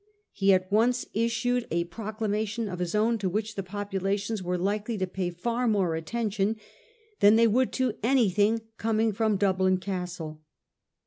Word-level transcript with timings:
He 0.31 0.51
at 0.51 0.71
once 0.71 1.05
issued 1.13 1.67
a 1.69 1.83
proclamation 1.83 2.67
of 2.67 2.79
his 2.79 2.95
own 2.95 3.19
to 3.19 3.29
which 3.29 3.53
the 3.53 3.61
populations 3.61 4.41
were 4.41 4.57
likely 4.57 4.97
to 4.97 5.05
pay 5.05 5.29
far 5.29 5.67
more 5.67 5.93
attention 5.93 6.55
than 7.19 7.35
they 7.35 7.45
would 7.45 7.71
to 7.73 7.93
anything 8.01 8.63
coming 8.79 9.11
from 9.13 9.37
Dublin 9.37 9.77
Castle. 9.77 10.41